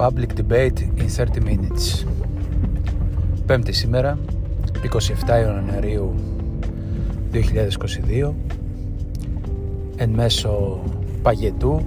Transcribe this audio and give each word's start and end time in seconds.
Public 0.00 0.32
Debate 0.34 0.80
in 0.96 1.08
30 1.08 1.42
Minutes. 1.44 2.06
Πέμπτη 3.46 3.72
σήμερα, 3.72 4.18
27 4.82 5.28
Ιανουαρίου 5.28 6.14
2022 7.32 8.32
εν 9.96 10.10
μέσω 10.10 10.82
παγετού 11.22 11.80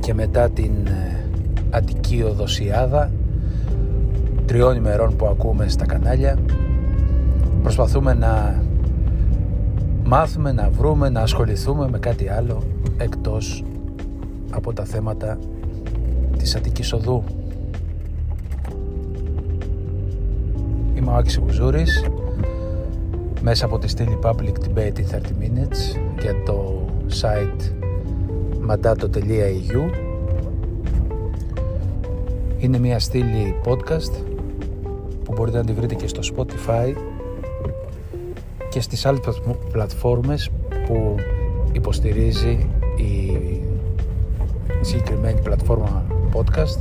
και 0.00 0.14
μετά 0.14 0.50
την 0.50 0.86
ε, 0.86 1.26
Αττική 1.70 2.22
Οδοσιάδα 2.22 3.12
τριών 4.46 4.76
ημερών 4.76 5.16
που 5.16 5.26
ακούμε 5.26 5.68
στα 5.68 5.86
κανάλια 5.86 6.38
προσπαθούμε 7.62 8.14
να 8.14 8.62
μάθουμε, 10.04 10.52
να 10.52 10.70
βρούμε, 10.70 11.08
να 11.08 11.20
ασχοληθούμε 11.20 11.88
με 11.88 11.98
κάτι 11.98 12.28
άλλο 12.28 12.62
εκτός 12.96 13.64
από 14.50 14.72
τα 14.72 14.84
θέματα 14.84 15.38
της 16.44 16.56
Αττικής 16.56 16.92
Οδού. 16.92 17.24
Είμαι 20.94 21.10
ο 21.10 21.14
Άκης 21.14 21.38
Βουζούρης 21.38 22.04
μέσα 23.40 23.64
από 23.64 23.78
τη 23.78 23.88
στήλη 23.88 24.18
Public 24.22 24.52
Debate 24.64 24.96
in 24.96 25.14
30 25.14 25.18
Minutes 25.18 25.98
για 26.20 26.42
το 26.44 26.86
site 27.22 27.62
mandato.eu 28.70 29.90
Είναι 32.58 32.78
μια 32.78 32.98
στήλη 32.98 33.56
podcast 33.64 34.24
που 35.24 35.32
μπορείτε 35.32 35.56
να 35.56 35.64
τη 35.64 35.72
βρείτε 35.72 35.94
και 35.94 36.06
στο 36.06 36.20
Spotify 36.36 36.94
και 38.68 38.80
στις 38.80 39.06
άλλες 39.06 39.20
πλατφόρμες 39.72 40.50
που 40.86 41.14
υποστηρίζει 41.72 42.68
η 42.96 43.38
συγκεκριμένη 44.80 45.40
πλατφόρμα 45.40 46.03
podcast 46.34 46.78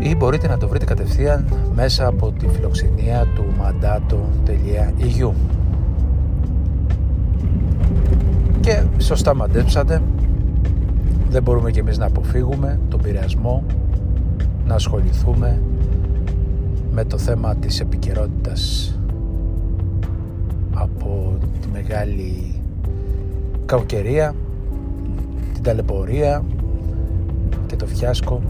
ή 0.00 0.16
μπορείτε 0.16 0.48
να 0.48 0.58
το 0.58 0.68
βρείτε 0.68 0.84
κατευθείαν 0.84 1.44
μέσα 1.74 2.06
από 2.06 2.32
τη 2.32 2.48
φιλοξενία 2.48 3.26
του 3.34 3.44
mandato.eu 3.60 5.30
και 8.60 8.82
σωστά 8.98 9.34
μαντέψατε 9.34 10.02
δεν 11.28 11.42
μπορούμε 11.42 11.70
και 11.70 11.80
εμείς 11.80 11.98
να 11.98 12.06
αποφύγουμε 12.06 12.80
τον 12.88 13.00
πειρασμό 13.02 13.64
να 14.66 14.74
ασχοληθούμε 14.74 15.62
με 16.92 17.04
το 17.04 17.18
θέμα 17.18 17.54
της 17.54 17.80
επικαιρότητας 17.80 18.94
από 20.74 21.38
τη 21.60 21.68
μεγάλη 21.72 22.54
κακοκαιρία 23.66 24.34
την 25.54 25.62
ταλαιπωρία 25.62 26.42
και 27.70 27.76
το 27.76 27.86
φιάσκο 27.86 28.42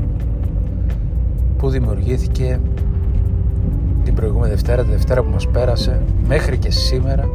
που 1.56 1.68
δημιουργήθηκε 1.68 2.60
την 4.04 4.14
προηγούμενη 4.14 4.50
Δευτέρα, 4.50 4.82
τη 4.82 4.90
Δευτέρα 4.90 5.22
που 5.22 5.30
μας 5.30 5.48
πέρασε 5.48 6.02
μέχρι 6.26 6.58
και 6.58 6.70
σήμερα 6.70 7.28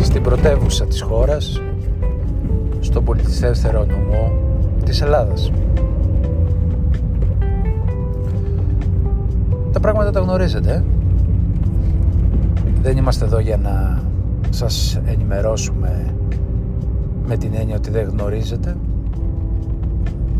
στην 0.00 0.22
πρωτεύουσα 0.22 0.84
της 0.84 1.02
χώρας 1.02 1.62
στον 2.80 3.04
πολιτιστεύθερο 3.04 3.84
νομό 3.84 4.32
της 4.84 5.00
Ελλάδας. 5.00 5.52
Τα 9.72 9.80
πράγματα 9.80 10.10
τα 10.10 10.20
γνωρίζετε. 10.20 10.70
Ε; 10.70 10.82
Δεν 12.82 12.96
είμαστε 12.96 13.24
εδώ 13.24 13.38
για 13.38 13.56
να 13.56 14.02
σας 14.50 15.00
ενημερώσουμε 15.04 16.14
με 17.26 17.36
την 17.36 17.50
έννοια 17.54 17.76
ότι 17.76 17.90
δεν 17.90 18.08
γνωρίζετε. 18.08 18.76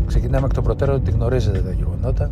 Ξεκινάμε 0.05 0.45
εκ 0.45 0.53
των 0.53 0.63
προτέρων 0.63 0.95
ότι 0.95 1.11
γνωρίζετε 1.11 1.59
τα 1.59 1.71
γεγονότα. 1.71 2.31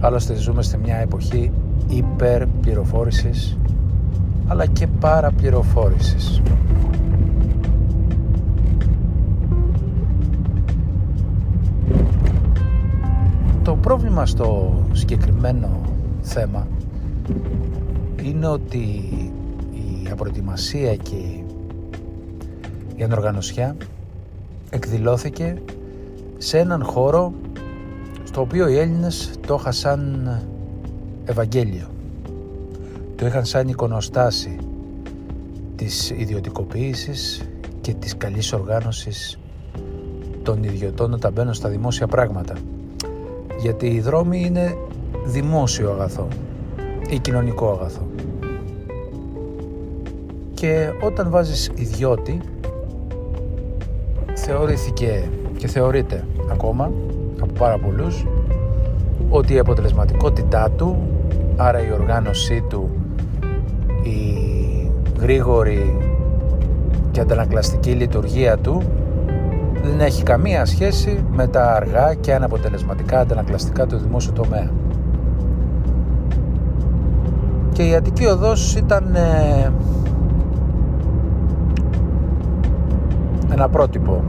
Άλλωστε 0.00 0.34
ζούμε 0.34 0.62
σε 0.62 0.78
μια 0.78 0.96
εποχή 0.96 1.52
υπερπληροφόρησης 1.88 3.58
αλλά 4.46 4.66
και 4.66 4.86
παραπληροφόρησης. 4.86 6.42
Το 13.62 13.76
πρόβλημα 13.76 14.26
στο 14.26 14.74
συγκεκριμένο 14.92 15.80
θέμα 16.20 16.66
είναι 18.22 18.46
ότι 18.46 18.78
η 19.72 20.08
απροετοιμασία 20.10 20.96
και 20.96 21.16
η 22.96 23.02
ανοργανωσιά 23.02 23.76
εκδηλώθηκε 24.70 25.56
σε 26.38 26.58
έναν 26.58 26.84
χώρο 26.84 27.32
στο 28.24 28.40
οποίο 28.40 28.68
οι 28.68 28.78
Έλληνες 28.78 29.30
το 29.46 29.56
είχαν 29.60 29.72
σαν 29.72 30.30
Ευαγγέλιο. 31.24 31.86
Το 33.16 33.26
είχαν 33.26 33.44
σαν 33.44 33.68
εικονοστάση 33.68 34.56
της 35.76 36.10
ιδιωτικοποίησης 36.10 37.48
και 37.80 37.94
της 37.94 38.16
καλής 38.16 38.52
οργάνωσης 38.52 39.38
των 40.42 40.62
ιδιωτών 40.62 41.12
όταν 41.12 41.32
μπαίνουν 41.32 41.54
στα 41.54 41.68
δημόσια 41.68 42.06
πράγματα. 42.06 42.54
Γιατί 43.60 43.86
οι 43.86 44.00
δρόμοι 44.00 44.40
είναι 44.44 44.76
δημόσιο 45.26 45.90
αγαθό 45.90 46.28
ή 47.08 47.18
κοινωνικό 47.18 47.70
αγαθό. 47.70 48.06
Και 50.54 50.90
όταν 51.02 51.30
βάζεις 51.30 51.70
ιδιώτη 51.74 52.40
θεωρήθηκε 54.34 55.30
και 55.66 55.72
θεωρείται 55.72 56.24
ακόμα 56.50 56.92
από 57.40 57.52
πάρα 57.58 57.78
πολλούς 57.78 58.26
ότι 59.28 59.54
η 59.54 59.58
αποτελεσματικότητά 59.58 60.70
του, 60.70 61.08
άρα 61.56 61.86
η 61.86 61.92
οργάνωσή 61.92 62.64
του, 62.68 62.90
η 64.02 64.90
γρήγορη 65.20 65.96
και 67.10 67.20
αντανακλαστική 67.20 67.90
λειτουργία 67.90 68.56
του 68.58 68.82
δεν 69.82 70.00
έχει 70.00 70.22
καμία 70.22 70.64
σχέση 70.64 71.24
με 71.30 71.46
τα 71.46 71.74
αργά 71.74 72.14
και 72.14 72.34
αναποτελεσματικά 72.34 73.18
αντανακλαστικά 73.18 73.86
του 73.86 73.96
δημόσιου 73.96 74.32
τομέα. 74.32 74.70
Και 77.72 77.82
η 77.82 77.94
Αττική 77.94 78.26
Οδός 78.26 78.74
ήταν 78.74 79.14
ε, 79.14 79.72
ένα 83.52 83.68
πρότυπο 83.68 84.22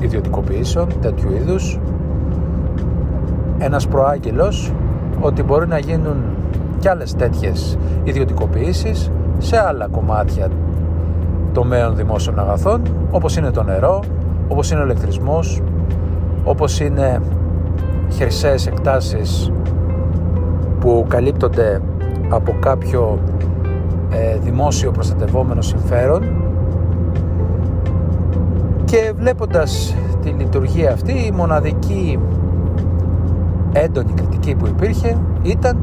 ιδιωτικοποιήσεων 0.00 0.88
τέτοιου 1.00 1.32
είδους. 1.32 1.78
Ένας 3.58 3.86
προάγγελος 3.88 4.72
ότι 5.20 5.42
μπορεί 5.42 5.66
να 5.66 5.78
γίνουν 5.78 6.16
κι 6.78 6.88
άλλες 6.88 7.14
τέτοιες 7.14 7.78
ιδιωτικοποιήσεις 8.04 9.10
σε 9.38 9.58
άλλα 9.58 9.88
κομμάτια 9.88 10.48
τομέων 11.52 11.96
δημόσιων 11.96 12.38
αγαθών 12.38 12.82
όπως 13.10 13.36
είναι 13.36 13.50
το 13.50 13.62
νερό, 13.62 14.02
όπως 14.48 14.70
είναι 14.70 14.80
ο 14.80 14.84
ηλεκτρισμός, 14.84 15.62
όπως 16.44 16.80
είναι 16.80 17.20
χερσαίες 18.12 18.66
εκτάσεις 18.66 19.52
που 20.80 21.04
καλύπτονται 21.08 21.80
από 22.28 22.56
κάποιο 22.60 23.18
ε, 24.10 24.38
δημόσιο 24.38 24.90
προστατευόμενο 24.90 25.62
συμφέρον 25.62 26.47
και 28.88 29.12
βλέποντας 29.16 29.94
τη 30.22 30.28
λειτουργία 30.28 30.92
αυτή 30.92 31.12
η 31.12 31.32
μοναδική 31.32 32.18
έντονη 33.72 34.12
κριτική 34.12 34.54
που 34.54 34.66
υπήρχε 34.66 35.18
ήταν 35.42 35.78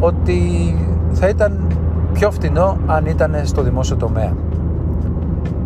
ότι 0.00 0.40
θα 1.12 1.28
ήταν 1.28 1.66
πιο 2.12 2.30
φτηνό 2.30 2.76
αν 2.86 3.06
ήταν 3.06 3.36
στο 3.42 3.62
δημόσιο 3.62 3.96
τομέα. 3.96 4.32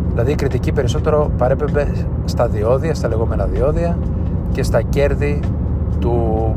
Δηλαδή 0.09 0.31
η 0.31 0.35
κριτική 0.35 0.71
περισσότερο 0.71 1.31
παρέπεμπε 1.37 1.87
στα 2.25 2.47
διόδια, 2.47 2.93
στα 2.93 3.07
λεγόμενα 3.07 3.45
διόδια 3.45 3.97
και 4.51 4.63
στα 4.63 4.81
κέρδη 4.81 5.39
του 5.99 6.55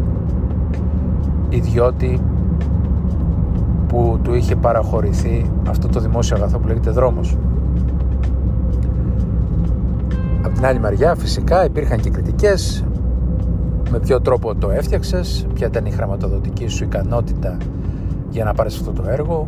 ιδιώτη 1.48 2.20
που 3.86 4.18
του 4.22 4.34
είχε 4.34 4.56
παραχωρηθεί 4.56 5.50
αυτό 5.68 5.88
το 5.88 6.00
δημόσιο 6.00 6.36
αγαθό 6.36 6.58
που 6.58 6.66
λέγεται 6.66 6.90
δρόμος. 6.90 7.36
Την 10.56 10.66
άλλη 10.66 10.78
μεριά 10.78 11.14
φυσικά 11.14 11.64
υπήρχαν 11.64 12.00
και 12.00 12.10
κριτικές 12.10 12.84
με 13.90 13.98
ποιο 13.98 14.20
τρόπο 14.20 14.54
το 14.54 14.70
έφτιαξες, 14.70 15.46
ποια 15.54 15.66
ήταν 15.66 15.86
η 15.86 15.90
χρηματοδοτική 15.90 16.68
σου 16.68 16.84
ικανότητα 16.84 17.56
για 18.30 18.44
να 18.44 18.54
πάρεις 18.54 18.78
αυτό 18.78 18.92
το 18.92 19.04
έργο, 19.08 19.44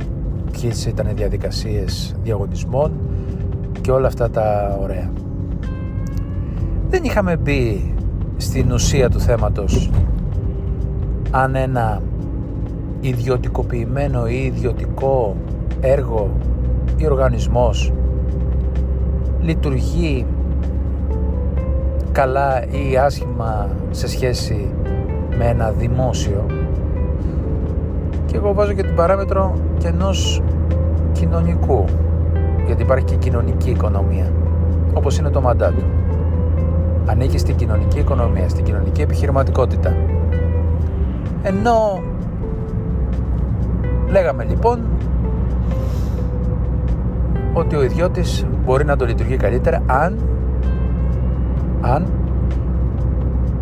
ποιες 0.52 0.86
ήταν 0.86 1.06
οι 1.06 1.12
διαδικασίες 1.12 2.16
διαγωνισμών 2.22 2.92
και 3.80 3.90
όλα 3.90 4.06
αυτά 4.06 4.30
τα 4.30 4.78
ωραία. 4.82 5.10
Δεν 6.88 7.04
είχαμε 7.04 7.36
μπει 7.36 7.94
στην 8.36 8.72
ουσία 8.72 9.08
του 9.08 9.20
θέματος 9.20 9.90
αν 11.30 11.54
ένα 11.54 12.02
ιδιωτικοποιημένο 13.00 14.26
ή 14.26 14.44
ιδιωτικό 14.44 15.36
έργο 15.80 16.30
ή 16.96 17.06
οργανισμός 17.06 17.92
λειτουργεί 19.40 20.26
καλά 22.18 22.64
ή 22.64 22.96
άσχημα 22.96 23.68
σε 23.90 24.08
σχέση 24.08 24.74
με 25.38 25.44
ένα 25.46 25.70
δημόσιο. 25.70 26.46
Και 28.26 28.36
εγώ 28.36 28.54
βάζω 28.54 28.72
και 28.72 28.82
την 28.82 28.94
παράμετρο 28.94 29.54
και 29.78 29.88
ενός 29.88 30.42
κοινωνικού. 31.12 31.84
Γιατί 32.66 32.82
υπάρχει 32.82 33.04
και 33.04 33.16
κοινωνική 33.16 33.70
οικονομία 33.70 34.32
όπως 34.94 35.18
είναι 35.18 35.30
το 35.30 35.40
μαντάτο 35.40 35.82
ανήκει 37.06 37.38
στην 37.38 37.56
κοινωνική 37.56 37.98
οικονομία 37.98 38.48
στην 38.48 38.64
κοινωνική 38.64 39.00
επιχειρηματικότητα. 39.00 39.96
Ενώ 41.42 42.02
λέγαμε 44.10 44.44
λοιπόν 44.44 44.80
ότι 47.52 47.76
ο 47.76 47.82
ιδιώτης 47.82 48.46
μπορεί 48.64 48.84
να 48.84 48.96
το 48.96 49.04
λειτουργεί 49.04 49.36
καλύτερα 49.36 49.82
αν, 49.86 50.18
αν 51.80 52.06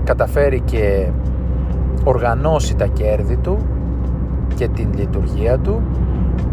καταφέρει 0.04 0.60
και 0.60 1.10
οργανώσει 2.04 2.76
τα 2.76 2.86
κέρδη 2.86 3.36
του 3.36 3.58
και 4.54 4.68
την 4.68 4.88
λειτουργία 4.96 5.58
του 5.58 5.82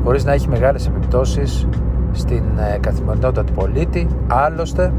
χωρίς 0.04 0.26
να 0.26 0.34
έχει 0.34 0.50
μεγάλες 0.50 0.88
επιπτώσεις 0.88 1.68
στην 2.12 2.44
ε, 2.74 2.78
καθημερινότητα 2.78 3.44
του 3.44 3.54
πολίτη. 3.54 4.08
Άλλωστε, 4.28 4.94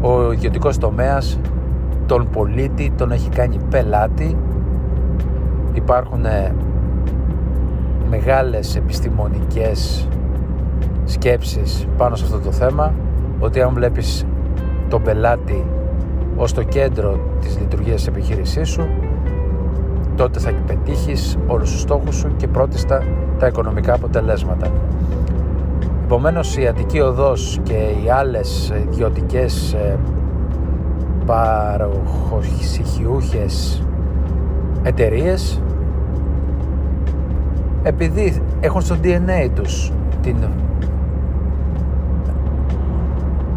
ο 0.00 0.32
ιδιωτικός 0.32 0.78
τομέας 0.78 1.40
τον 2.06 2.28
πολίτη 2.30 2.92
τον 2.96 3.12
έχει 3.12 3.28
κάνει 3.28 3.56
πελάτη. 3.70 4.36
Υπάρχουν 5.72 6.24
ε, 6.24 6.54
μεγάλες 8.10 8.76
επιστημονικές 8.76 10.08
σκέψεις 11.04 11.86
πάνω 11.96 12.14
σε 12.14 12.24
αυτό 12.24 12.38
το 12.38 12.52
θέμα 12.52 12.92
ότι 13.40 13.60
αν 13.60 13.74
βλέπεις 13.74 14.26
τον 14.92 15.02
πελάτη 15.02 15.66
ως 16.36 16.52
το 16.52 16.62
κέντρο 16.62 17.20
της 17.40 17.58
λειτουργίας 17.58 17.94
της 17.94 18.06
επιχείρησής 18.06 18.68
σου 18.68 18.86
τότε 20.16 20.38
θα 20.38 20.52
πετύχεις 20.66 21.38
όλους 21.46 21.70
τους 21.70 21.80
στόχους 21.80 22.16
σου 22.16 22.36
και 22.36 22.48
πρώτιστα 22.48 23.04
τα 23.38 23.46
οικονομικά 23.46 23.94
αποτελέσματα. 23.94 24.66
Επομένως 26.04 26.56
η 26.56 26.66
Αττική 26.66 27.00
Οδός 27.00 27.60
και 27.62 27.72
οι 27.72 28.10
άλλες 28.10 28.72
ιδιωτικές 28.88 29.72
ε, 29.72 29.98
παροχοσυχιούχες 31.26 33.82
εταιρείες 34.82 35.62
επειδή 37.82 38.42
έχουν 38.60 38.80
στο 38.80 38.96
DNA 39.02 39.48
τους 39.54 39.92
την 40.22 40.36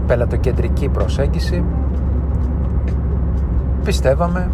πελατοκεντρική 0.07 0.89
προσέγγιση 0.89 1.63
πιστεύαμε 3.83 4.51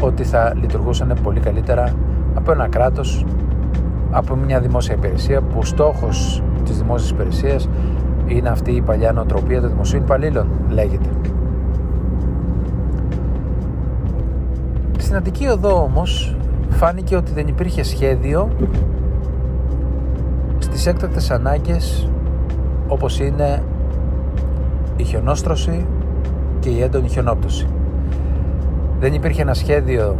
ότι 0.00 0.24
θα 0.24 0.52
λειτουργούσαν 0.60 1.16
πολύ 1.22 1.40
καλύτερα 1.40 1.94
από 2.34 2.52
ένα 2.52 2.68
κράτος, 2.68 3.24
από 4.10 4.34
μια 4.34 4.60
δημόσια 4.60 4.94
υπηρεσία 4.94 5.40
που 5.40 5.64
στόχος 5.64 6.42
της 6.64 6.78
δημόσιας 6.78 7.10
υπηρεσίας 7.10 7.68
είναι 8.26 8.48
αυτή 8.48 8.70
η 8.70 8.80
παλιά 8.80 9.12
νοοτροπία 9.12 9.60
των 9.60 9.70
δημοσίων 9.70 10.02
υπαλλήλων, 10.02 10.48
λέγεται. 10.68 11.08
Στην 14.98 15.16
Αττική 15.16 15.46
Οδό 15.46 15.82
όμως 15.82 16.36
φάνηκε 16.68 17.16
ότι 17.16 17.32
δεν 17.32 17.46
υπήρχε 17.46 17.82
σχέδιο 17.82 18.50
στις 20.58 20.86
έκτακτες 20.86 21.30
ανάγκες 21.30 22.08
όπως 22.92 23.20
είναι 23.20 23.62
η 24.96 25.02
χιονόστρωση 25.02 25.86
και 26.60 26.68
η 26.68 26.82
έντονη 26.82 27.08
χιονόπτωση. 27.08 27.66
Δεν 29.00 29.14
υπήρχε 29.14 29.42
ένα 29.42 29.54
σχέδιο 29.54 30.16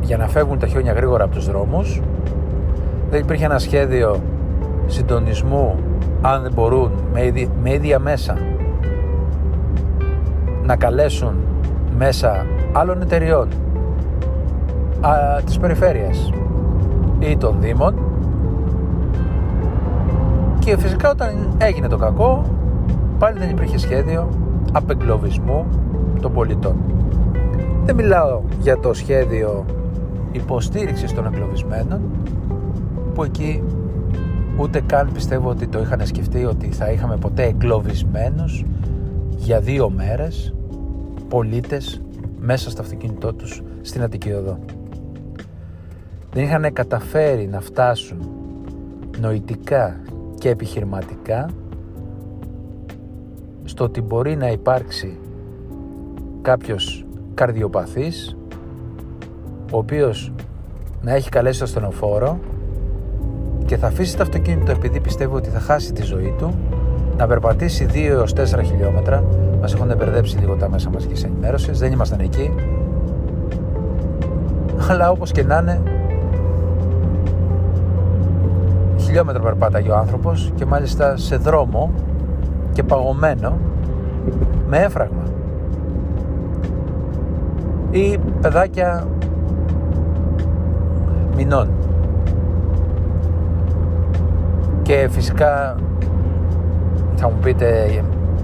για 0.00 0.16
να 0.16 0.28
φεύγουν 0.28 0.58
τα 0.58 0.66
χιόνια 0.66 0.92
γρήγορα 0.92 1.24
από 1.24 1.34
τους 1.34 1.46
δρόμους. 1.46 2.02
Δεν 3.10 3.20
υπήρχε 3.20 3.44
ένα 3.44 3.58
σχέδιο 3.58 4.20
συντονισμού 4.86 5.74
αν 6.20 6.42
δεν 6.42 6.52
μπορούν 6.54 6.92
με 7.62 7.72
ίδια 7.72 7.98
μέσα 7.98 8.38
να 10.64 10.76
καλέσουν 10.76 11.34
μέσα 11.96 12.46
άλλων 12.72 13.02
εταιριών 13.02 13.48
α, 15.00 15.10
της 15.44 15.58
περιφέρειας 15.58 16.30
ή 17.18 17.36
των 17.36 17.56
Δήμων 17.60 18.03
και 20.64 20.78
φυσικά 20.78 21.10
όταν 21.10 21.56
έγινε 21.58 21.88
το 21.88 21.96
κακό 21.96 22.44
πάλι 23.18 23.38
δεν 23.38 23.50
υπήρχε 23.50 23.78
σχέδιο 23.78 24.28
απεγκλωβισμού 24.72 25.66
των 26.20 26.32
πολιτών. 26.32 26.76
Δεν 27.84 27.94
μιλάω 27.94 28.42
για 28.60 28.78
το 28.78 28.94
σχέδιο 28.94 29.64
υποστήριξης 30.32 31.12
των 31.14 31.26
εγκλωβισμένων 31.26 32.00
που 33.14 33.22
εκεί 33.22 33.62
ούτε 34.56 34.80
καν 34.80 35.10
πιστεύω 35.12 35.48
ότι 35.48 35.66
το 35.66 35.80
είχαν 35.80 36.06
σκεφτεί 36.06 36.44
ότι 36.44 36.66
θα 36.66 36.90
είχαμε 36.90 37.16
ποτέ 37.16 37.42
εγκλωβισμένους 37.42 38.64
για 39.36 39.60
δύο 39.60 39.90
μέρες 39.90 40.54
πολίτες 41.28 42.02
μέσα 42.40 42.70
στο 42.70 42.82
αυτοκίνητό 42.82 43.34
τους 43.34 43.62
στην 43.82 44.02
Αττική 44.02 44.32
Οδό. 44.32 44.58
Δεν 46.32 46.44
είχαν 46.44 46.72
καταφέρει 46.72 47.46
να 47.46 47.60
φτάσουν 47.60 48.28
νοητικά 49.20 50.00
και 50.44 50.50
επιχειρηματικά 50.50 51.48
στο 53.64 53.84
ότι 53.84 54.00
μπορεί 54.00 54.36
να 54.36 54.50
υπάρξει 54.50 55.18
κάποιος 56.42 57.06
καρδιοπαθής 57.34 58.36
ο 59.72 59.78
οποίος 59.78 60.32
να 61.02 61.12
έχει 61.12 61.28
καλέσει 61.28 61.60
το 61.60 61.66
στενοφόρο 61.66 62.38
και 63.64 63.76
θα 63.76 63.86
αφήσει 63.86 64.16
το 64.16 64.22
αυτοκίνητο 64.22 64.70
επειδή 64.70 65.00
πιστεύει 65.00 65.34
ότι 65.34 65.48
θα 65.48 65.60
χάσει 65.60 65.92
τη 65.92 66.02
ζωή 66.02 66.34
του 66.38 66.54
να 67.16 67.26
περπατήσει 67.26 67.86
2 67.92 67.96
έως 67.96 68.32
4 68.34 68.44
χιλιόμετρα. 68.64 69.24
Μας 69.60 69.74
έχουν 69.74 69.96
μπερδέψει 69.96 70.38
λίγο 70.38 70.56
τα 70.56 70.68
μέσα 70.68 70.90
μαζικής 70.90 71.24
ενημέρωσης. 71.24 71.78
Δεν 71.78 71.92
ήμασταν 71.92 72.20
εκεί. 72.20 72.54
Αλλά 74.88 75.10
όπως 75.10 75.32
και 75.32 75.42
να 75.42 75.58
είναι 75.58 75.93
χιλιόμετρα 79.14 79.42
περπάταγε 79.42 79.90
ο 79.90 79.96
άνθρωπος 79.96 80.52
και 80.54 80.66
μάλιστα 80.66 81.16
σε 81.16 81.36
δρόμο 81.36 81.92
και 82.72 82.82
παγωμένο 82.82 83.58
με 84.68 84.78
έφραγμα 84.78 85.22
ή 87.90 88.18
παιδάκια 88.40 89.06
μηνών 91.36 91.68
και 94.82 95.08
φυσικά 95.10 95.76
θα 97.14 97.28
μου 97.28 97.38
πείτε 97.42 97.86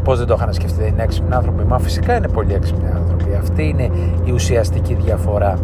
πώς 0.05 0.19
δεν 0.19 0.27
το 0.27 0.35
είχαν 0.39 0.53
σκεφτεί, 0.53 0.83
δεν 0.83 0.89
είναι 0.89 1.03
έξυπνοι 1.03 1.35
άνθρωποι. 1.35 1.65
Μα 1.65 1.79
φυσικά 1.79 2.17
είναι 2.17 2.29
πολύ 2.29 2.55
έξυπνοι 2.55 2.89
άνθρωποι. 2.95 3.35
Αυτή 3.39 3.69
είναι 3.69 3.91
η 4.25 4.31
ουσιαστική 4.33 4.95
διαφορά. 4.95 5.59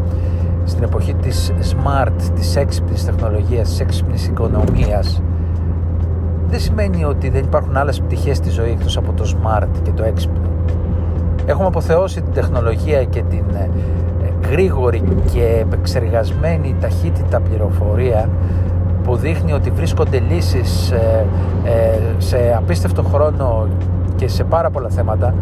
Στην 0.67 0.83
εποχή 0.83 1.15
της 1.15 1.53
smart, 1.61 2.31
της 2.35 2.57
έξυπνης 2.57 3.05
τεχνολογίας, 3.05 3.69
της 3.69 3.81
έξυπνης 3.81 4.27
οικονομίας, 4.27 5.23
δεν 6.49 6.61
σημαίνει 6.61 7.05
ότι 7.05 7.29
δεν 7.29 7.45
υπάρχουν 7.45 7.77
άλλες 7.77 8.01
πτυχές 8.01 8.37
στη 8.37 8.51
ζωή 8.51 8.71
εκτός 8.71 8.97
από 8.97 9.13
το 9.13 9.25
smart 9.37 9.69
και 9.83 9.91
το 9.91 10.03
έξυπνο. 10.03 10.41
Έχουμε 11.47 11.67
αποθεώσει 11.67 12.23
την 12.23 12.33
τεχνολογία 12.33 13.05
και 13.05 13.23
την 13.23 13.45
ε, 13.55 13.69
γρήγορη 14.51 15.03
και 15.33 15.57
επεξεργασμένη 15.61 16.75
ταχύτητα 16.81 17.41
πληροφορία 17.41 18.29
που 19.03 19.17
δείχνει 19.17 19.53
ότι 19.53 19.71
βρίσκονται 19.71 20.19
λύσεις 20.19 20.91
ε, 20.91 21.27
ε, 21.65 21.99
σε 22.19 22.55
απίστευτο 22.57 23.03
χρόνο 23.03 23.67
και 24.17 24.29
σε 24.29 24.45
πάρα 24.45 24.71
πολλά 24.71 24.89
θέματα 24.89 25.35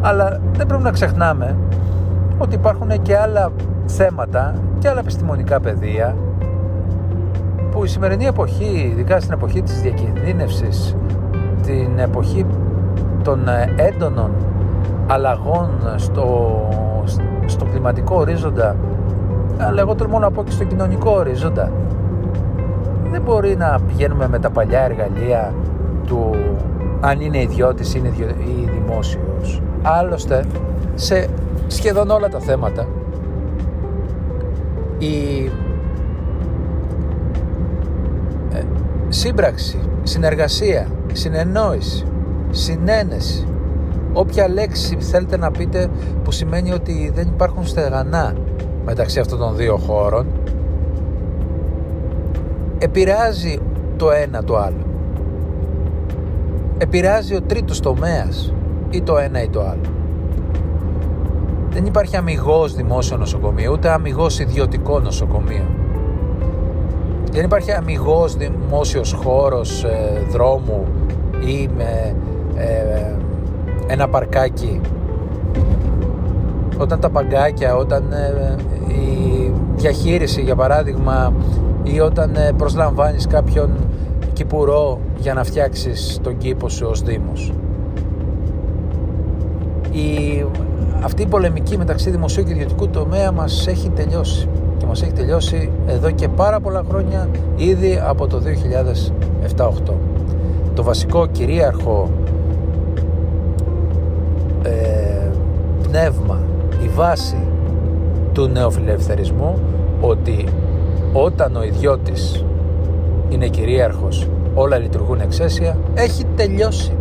αλλά 0.00 0.40
δεν 0.52 0.66
πρέπει 0.66 0.82
να 0.82 0.90
ξεχνάμε 0.90 1.56
ότι 2.42 2.54
υπάρχουν 2.54 3.02
και 3.02 3.16
άλλα 3.16 3.52
θέματα 3.86 4.54
και 4.78 4.88
άλλα 4.88 5.00
επιστημονικά 5.00 5.60
πεδία 5.60 6.16
που 7.70 7.84
η 7.84 7.88
σημερινή 7.88 8.24
εποχή, 8.24 8.90
ειδικά 8.92 9.20
στην 9.20 9.32
εποχή 9.32 9.62
της 9.62 9.80
διακινδύνευσης, 9.80 10.96
την 11.62 11.98
εποχή 11.98 12.46
των 13.22 13.40
έντονων 13.76 14.30
αλλαγών 15.06 15.70
στο, 15.96 16.58
στο 17.46 17.64
κλιματικό 17.64 18.16
ορίζοντα 18.16 18.76
αλλά 19.58 19.80
εγώ 19.80 19.94
τολμώ 19.94 20.18
να 20.18 20.30
πω 20.30 20.44
και 20.44 20.50
στο 20.50 20.64
κοινωνικό 20.64 21.10
ορίζοντα 21.10 21.70
δεν 23.10 23.22
μπορεί 23.22 23.56
να 23.56 23.80
πηγαίνουμε 23.86 24.28
με 24.28 24.38
τα 24.38 24.50
παλιά 24.50 24.80
εργαλεία 24.80 25.54
του 26.06 26.30
αν 27.00 27.20
είναι 27.20 27.40
ιδιώτης 27.40 27.94
είναι 27.94 28.08
ή 28.08 28.70
δημόσιος 28.72 29.62
άλλωστε 29.82 30.44
σε 30.94 31.28
σχεδόν 31.72 32.10
όλα 32.10 32.28
τα 32.28 32.40
θέματα 32.40 32.88
η 34.98 35.50
ε, 38.52 38.62
σύμπραξη, 39.08 39.78
συνεργασία, 40.02 40.86
συνεννόηση, 41.12 42.04
συνένεση 42.50 43.46
όποια 44.12 44.48
λέξη 44.48 44.96
θέλετε 45.00 45.36
να 45.36 45.50
πείτε 45.50 45.88
που 46.24 46.30
σημαίνει 46.30 46.72
ότι 46.72 47.10
δεν 47.14 47.28
υπάρχουν 47.28 47.66
στεγανά 47.66 48.34
μεταξύ 48.84 49.20
αυτών 49.20 49.38
των 49.38 49.56
δύο 49.56 49.76
χώρων 49.76 50.26
επηρεάζει 52.78 53.58
το 53.96 54.10
ένα 54.10 54.44
το 54.44 54.56
άλλο. 54.56 54.86
Επηρεάζει 56.78 57.34
ο 57.34 57.42
τρίτος 57.42 57.80
τομέας 57.80 58.52
ή 58.90 59.02
το 59.02 59.18
ένα 59.18 59.42
ή 59.42 59.48
το 59.48 59.60
άλλο. 59.60 60.01
Δεν 61.72 61.86
υπάρχει 61.86 62.16
αμυγός 62.16 62.74
δημόσιο 62.74 63.16
νοσοκομείο, 63.16 63.72
ούτε 63.72 63.90
αμυγός 63.90 64.38
ιδιωτικό 64.38 65.00
νοσοκομείο. 65.00 65.64
Δεν 67.30 67.44
υπάρχει 67.44 67.72
αμυγός 67.72 68.36
δημόσιος 68.36 69.12
χώρος 69.12 69.84
ε, 69.84 70.22
δρόμου 70.30 70.86
ή 71.46 71.68
με 71.76 72.16
ε, 72.56 73.14
ένα 73.86 74.08
παρκάκι. 74.08 74.80
Όταν 76.78 77.00
τα 77.00 77.10
παγκάκια, 77.10 77.76
όταν 77.76 78.12
ε, 78.12 78.56
η 78.92 79.52
διαχείριση 79.76 80.42
για 80.42 80.56
παράδειγμα 80.56 81.32
ή 81.82 82.00
όταν 82.00 82.36
ε, 82.36 82.52
προσλαμβάνεις 82.56 83.26
κάποιον 83.26 83.70
κυπουρό 84.32 84.98
για 85.18 85.34
να 85.34 85.44
φτιάξεις 85.44 86.20
τον 86.22 86.36
κήπο 86.38 86.68
σου 86.68 86.86
ως 86.90 87.02
Δήμος. 87.02 87.52
Η, 89.90 90.44
αυτή 91.02 91.22
η 91.22 91.26
πολεμική 91.26 91.78
μεταξύ 91.78 92.10
δημοσίου 92.10 92.44
και 92.44 92.52
ιδιωτικού 92.52 92.88
τομέα 92.88 93.32
μας 93.32 93.66
έχει 93.66 93.90
τελειώσει 93.90 94.48
και 94.76 94.86
μας 94.86 95.02
έχει 95.02 95.12
τελειώσει 95.12 95.70
εδώ 95.86 96.10
και 96.10 96.28
πάρα 96.28 96.60
πολλά 96.60 96.82
χρόνια 96.88 97.28
ήδη 97.56 98.00
από 98.06 98.26
το 98.26 98.42
2007-2008. 99.56 99.92
Το 100.74 100.82
βασικό 100.82 101.26
κυρίαρχο 101.26 102.10
ε, 104.62 105.30
πνεύμα, 105.82 106.38
η 106.84 106.88
βάση 106.88 107.46
του 108.32 108.46
νεοφιλελευθερισμού 108.46 109.58
ότι 110.00 110.44
όταν 111.12 111.56
ο 111.56 111.62
ιδιώτης 111.62 112.44
είναι 113.28 113.48
κυρίαρχος 113.48 114.28
όλα 114.54 114.78
λειτουργούν 114.78 115.20
εξαίσια 115.20 115.76
έχει 115.94 116.24
τελειώσει 116.36 116.92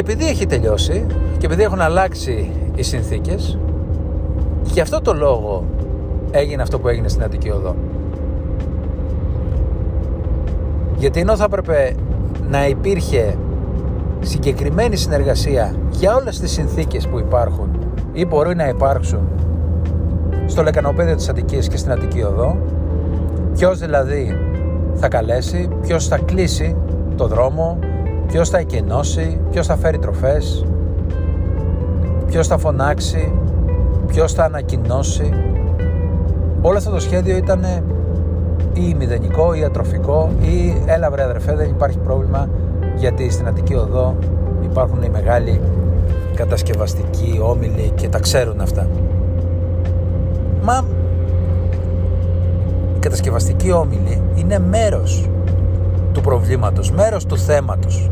και 0.00 0.06
επειδή 0.12 0.28
έχει 0.28 0.46
τελειώσει 0.46 1.06
και 1.38 1.46
επειδή 1.46 1.62
έχουν 1.62 1.80
αλλάξει 1.80 2.52
οι 2.74 2.82
συνθήκες 2.82 3.58
γι' 4.62 4.80
αυτό 4.80 5.00
το 5.00 5.14
λόγο 5.14 5.64
έγινε 6.30 6.62
αυτό 6.62 6.78
που 6.78 6.88
έγινε 6.88 7.08
στην 7.08 7.22
Αττική 7.22 7.50
Οδό. 7.50 7.74
Γιατί 10.96 11.20
ενώ 11.20 11.36
θα 11.36 11.44
έπρεπε 11.44 11.94
να 12.50 12.66
υπήρχε 12.66 13.36
συγκεκριμένη 14.20 14.96
συνεργασία 14.96 15.74
για 15.90 16.14
όλες 16.14 16.40
τις 16.40 16.50
συνθήκες 16.50 17.08
που 17.08 17.18
υπάρχουν 17.18 17.78
ή 18.12 18.24
μπορεί 18.24 18.54
να 18.54 18.68
υπάρξουν 18.68 19.28
στο 20.46 20.62
λεκανοπέδιο 20.62 21.14
της 21.14 21.28
Αττικής 21.28 21.68
και 21.68 21.76
στην 21.76 21.92
Αττική 21.92 22.22
Οδό 22.22 22.56
ποιος 23.54 23.78
δηλαδή 23.78 24.38
θα 24.94 25.08
καλέσει, 25.08 25.68
ποιος 25.82 26.06
θα 26.06 26.18
κλείσει 26.18 26.76
το 27.16 27.26
δρόμο, 27.26 27.78
ποιος 28.30 28.48
θα 28.48 28.58
εκενώσει, 28.58 29.40
ποιος 29.50 29.66
θα 29.66 29.76
φέρει 29.76 29.98
τροφές, 29.98 30.64
ποιος 32.26 32.46
θα 32.46 32.58
φωνάξει, 32.58 33.32
ποιος 34.06 34.32
θα 34.32 34.44
ανακοινώσει. 34.44 35.32
Όλο 36.62 36.76
αυτό 36.76 36.90
το 36.90 37.00
σχέδιο 37.00 37.36
ήταν 37.36 37.64
ή 38.72 38.94
μηδενικό 38.98 39.54
ή 39.54 39.64
ατροφικό 39.64 40.30
ή 40.40 40.82
έλα 40.86 41.10
βρε 41.10 41.22
αδερφέ 41.22 41.54
δεν 41.54 41.68
υπάρχει 41.68 41.98
πρόβλημα 41.98 42.48
γιατί 42.96 43.30
στην 43.30 43.46
Αττική 43.46 43.74
Οδό 43.74 44.16
υπάρχουν 44.62 45.02
οι 45.02 45.08
μεγάλοι 45.08 45.60
κατασκευαστικοί 46.34 47.40
όμιλοι 47.42 47.92
και 47.94 48.08
τα 48.08 48.18
ξέρουν 48.18 48.60
αυτά. 48.60 48.86
Μα 50.62 50.84
η 52.96 52.98
κατασκευαστική 52.98 53.72
όμιλη 53.72 54.22
είναι 54.34 54.58
μέρος 54.58 55.28
του 56.12 56.20
προβλήματος, 56.20 56.90
μέρος 56.90 57.26
του 57.26 57.38
θέματος. 57.38 58.10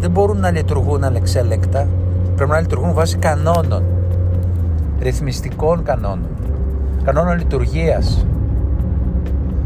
Δεν 0.00 0.10
μπορούν 0.10 0.40
να 0.40 0.50
λειτουργούν 0.50 1.04
ανεξέλεκτα, 1.04 1.88
πρέπει 2.36 2.50
να 2.50 2.60
λειτουργούν 2.60 2.94
βάσει 2.94 3.16
κανόνων, 3.16 3.82
ρυθμιστικών 5.00 5.82
κανόνων, 5.82 6.28
κανόνων 7.04 7.38
λειτουργίας. 7.38 8.26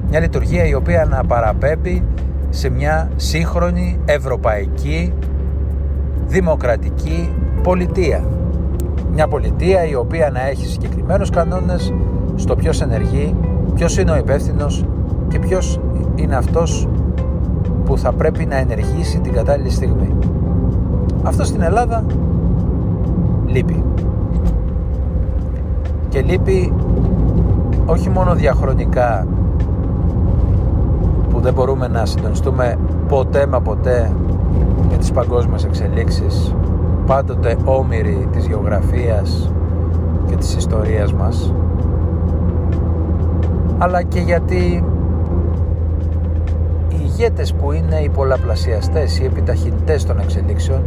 Μια 0.09 0.21
λειτουργία 0.21 0.67
η 0.67 0.75
οποία 0.75 1.05
να 1.05 1.25
παραπέμπει 1.25 2.03
σε 2.51 2.69
μια 2.69 3.11
σύγχρονη 3.17 4.01
ευρωπαϊκή 4.05 5.13
δημοκρατική 6.27 7.35
πολιτεία. 7.63 8.25
Μια 9.13 9.29
πολιτεία 9.29 9.85
η 9.85 9.95
οποία 9.95 10.31
να 10.31 10.49
έχει 10.49 10.67
συγκεκριμένους 10.67 11.31
κανόνες 11.31 11.93
στο 12.35 12.57
ποιος 12.57 12.81
ενεργεί, 12.81 13.35
ποιος 13.75 13.99
είναι 13.99 14.11
ο 14.11 14.17
υπεύθυνος 14.17 14.85
και 15.29 15.39
ποιος 15.39 15.81
είναι 16.15 16.37
αυτός 16.37 16.89
που 17.91 17.99
θα 17.99 18.13
πρέπει 18.13 18.47
να 18.47 18.57
ενεργήσει 18.57 19.19
την 19.19 19.33
κατάλληλη 19.33 19.71
στιγμή. 19.71 20.13
Αυτό 21.23 21.45
στην 21.45 21.63
Ελλάδα 21.63 22.05
λείπει. 23.47 23.85
Και 26.09 26.21
λείπει 26.23 26.73
όχι 27.87 28.11
μόνο 28.11 28.35
διαχρονικά 28.35 29.27
που 31.31 31.41
δεν 31.41 31.53
μπορούμε 31.53 31.89
να 31.89 32.07
συντονιστούμε 32.07 32.77
ποτέ 33.09 33.47
μα 33.47 33.61
ποτέ 33.61 34.13
για 34.89 34.99
τις 34.99 35.13
παγκόσμιες 35.13 35.65
εξελίξεις 35.65 36.55
πάντοτε 37.07 37.57
όμοιροι 37.65 38.29
της 38.33 38.47
γεωγραφίας 38.47 39.53
και 40.29 40.37
της 40.37 40.57
ιστορίας 40.57 41.13
μας 41.13 41.53
αλλά 43.79 44.03
και 44.03 44.21
γιατί 44.21 44.85
οι 47.21 47.23
ηγέτες 47.23 47.55
που 47.55 47.73
είναι 47.73 47.97
οι 47.97 48.09
πολλαπλασιαστές, 48.09 49.19
οι 49.19 49.25
επιταχυντές 49.25 50.05
των 50.05 50.19
εξελίξεων 50.19 50.83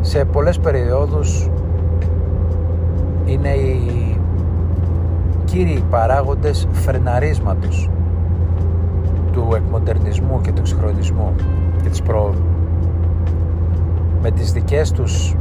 σε 0.00 0.24
πολλές 0.24 0.58
περιόδους 0.58 1.50
είναι 3.24 3.48
οι 3.48 4.18
κύριοι 5.44 5.84
παράγοντες 5.90 6.68
φρεναρίσματος 6.72 7.90
του 9.32 9.48
εκμοντερνισμού 9.54 10.40
και 10.40 10.52
του 10.52 10.60
εξυγχρονισμού 10.60 11.34
και 11.82 11.88
της 11.88 12.02
πρόοδου. 12.02 12.44
Με 14.22 14.30
τις 14.30 14.52
δικές 14.52 14.92
τους 14.92 15.36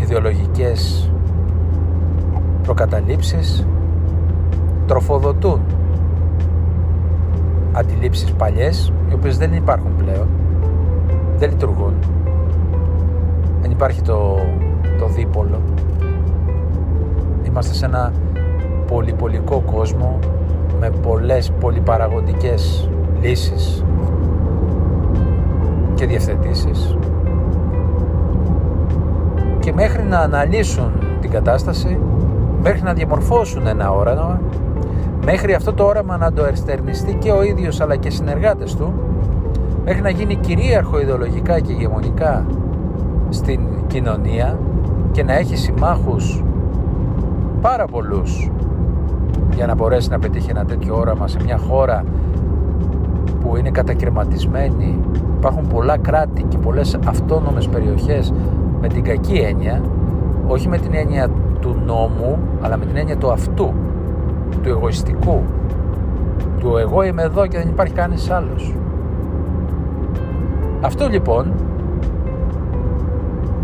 ιδεολογικές 0.00 1.10
προκαταλήψεις 2.62 3.66
τροφοδοτούν 4.86 5.60
αντιλήψεις 7.72 8.32
παλιές 8.32 8.92
οι 9.10 9.14
οποίες 9.14 9.38
δεν 9.38 9.52
υπάρχουν 9.52 9.96
πλέον 9.96 10.26
δεν 11.40 11.50
λειτουργούν. 11.50 11.94
Δεν 13.60 13.70
υπάρχει 13.70 14.02
το, 14.02 14.38
το 14.98 15.06
δίπολο. 15.06 15.60
Είμαστε 17.42 17.74
σε 17.74 17.84
ένα 17.84 18.12
πολυπολικό 18.86 19.62
κόσμο 19.72 20.18
με 20.80 20.90
πολλές 20.90 21.52
πολυπαραγοντικές 21.60 22.90
λύσεις 23.20 23.84
και 25.94 26.06
διευθετήσεις. 26.06 26.96
Και 29.58 29.72
μέχρι 29.72 30.02
να 30.02 30.18
αναλύσουν 30.18 30.92
την 31.20 31.30
κατάσταση 31.30 31.98
μέχρι 32.62 32.82
να 32.82 32.92
διαμορφώσουν 32.92 33.66
ένα 33.66 33.92
όραμα 33.92 34.40
μέχρι 35.24 35.54
αυτό 35.54 35.72
το 35.72 35.84
όραμα 35.84 36.16
να 36.16 36.32
το 36.32 36.44
ερστερνιστεί 36.44 37.14
και 37.14 37.30
ο 37.30 37.42
ίδιος 37.42 37.80
αλλά 37.80 37.96
και 37.96 38.08
οι 38.08 38.10
συνεργάτες 38.10 38.74
του 38.74 38.92
μέχρι 39.84 40.00
να 40.00 40.10
γίνει 40.10 40.36
κυρίαρχο 40.36 41.00
ιδεολογικά 41.00 41.60
και 41.60 41.72
ηγεμονικά 41.72 42.46
στην 43.28 43.60
κοινωνία 43.86 44.58
και 45.12 45.22
να 45.22 45.32
έχει 45.32 45.56
συμμάχους 45.56 46.44
πάρα 47.60 47.86
πολλούς 47.86 48.50
για 49.54 49.66
να 49.66 49.74
μπορέσει 49.74 50.10
να 50.10 50.18
πετύχει 50.18 50.50
ένα 50.50 50.64
τέτοιο 50.64 50.96
όραμα 50.96 51.28
σε 51.28 51.38
μια 51.42 51.58
χώρα 51.58 52.04
που 53.40 53.56
είναι 53.56 53.70
κατακαιρματισμένη 53.70 54.98
υπάρχουν 55.38 55.66
πολλά 55.66 55.98
κράτη 55.98 56.42
και 56.42 56.58
πολλές 56.58 56.98
αυτόνομες 57.06 57.68
περιοχές 57.68 58.32
με 58.80 58.88
την 58.88 59.04
κακή 59.04 59.34
έννοια 59.34 59.82
όχι 60.46 60.68
με 60.68 60.78
την 60.78 60.94
έννοια 60.94 61.28
του 61.60 61.76
νόμου 61.86 62.38
αλλά 62.60 62.76
με 62.76 62.86
την 62.86 62.96
έννοια 62.96 63.16
του 63.16 63.30
αυτού 63.30 63.74
του 64.62 64.68
εγωιστικού 64.68 65.42
του 66.58 66.76
εγώ 66.76 67.02
είμαι 67.02 67.22
εδώ 67.22 67.46
και 67.46 67.58
δεν 67.58 67.68
υπάρχει 67.68 67.94
κανείς 67.94 68.30
άλλος 68.30 68.74
αυτό 70.80 71.08
λοιπόν 71.08 71.52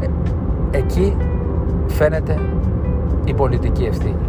ε, 0.01 0.07
εκεί 0.79 1.17
φαίνεται 1.87 2.39
η 3.25 3.35
πολιτική 3.35 3.85
ευθύνη 3.85 4.27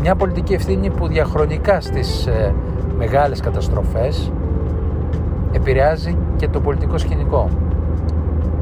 μια 0.00 0.14
πολιτική 0.16 0.52
ευθύνη 0.52 0.90
που 0.90 1.06
διαχρονικά 1.06 1.80
στις 1.80 2.26
ε, 2.26 2.54
μεγάλες 2.98 3.40
καταστροφές 3.40 4.32
επηρεάζει 5.52 6.16
και 6.36 6.48
το 6.48 6.60
πολιτικό 6.60 6.98
σκηνικό. 6.98 7.48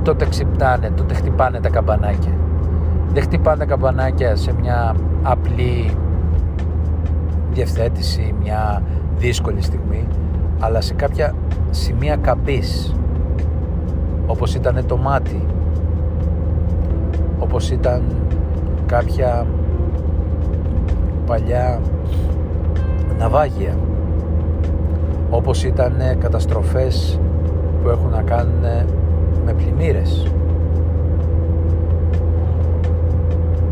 Τότε 0.03 0.27
ξυπνάνε, 0.27 0.91
τότε 0.91 1.15
χτυπάνε 1.15 1.61
τα 1.61 1.69
καμπανάκια. 1.69 2.33
Δεν 3.13 3.23
χτυπάνε 3.23 3.59
τα 3.59 3.65
καμπανάκια 3.65 4.37
σε 4.37 4.55
μια 4.61 4.95
απλή 5.31 5.91
διευθέτηση, 7.53 8.35
μια 8.43 8.83
δύσκολη 9.17 9.63
στιγμή, 9.63 10.07
αλλά 10.61 10.81
σε 10.81 10.95
κάποια 10.95 11.35
σημεία 11.71 12.17
καμπής, 12.17 12.95
όπως 14.27 14.55
ήταν 14.55 14.87
το 14.87 14.97
μάτι, 14.97 15.47
όπως 17.39 17.71
ήταν 17.71 18.03
κάποια 18.87 19.47
παλιά 21.27 21.81
ναυάγια 23.19 23.75
όπως 25.31 25.65
ήταν 25.65 25.95
καταστροφές 26.19 27.21
που 27.83 27.89
έχουν 27.89 28.11
να 28.11 28.23
κάνουν 28.23 28.63
με 29.45 29.53
πλημμύρες. 29.53 30.33